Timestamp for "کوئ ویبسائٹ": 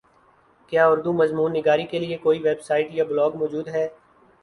2.23-2.87